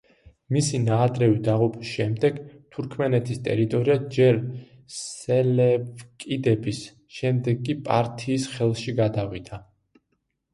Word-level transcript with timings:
მისი 0.55 0.77
ნაადრევი 0.83 1.35
დაღუპვის 1.47 1.89
შემდეგ 1.97 2.39
თურქმენეთის 2.75 3.41
ტერიტორია 3.47 3.97
ჯერ 4.15 4.39
სელევკიდების, 4.95 6.81
შემდეგ 7.19 7.63
კი 7.69 7.77
პართიის 7.91 8.49
ხელში 8.57 8.97
გადავიდა. 9.03 9.61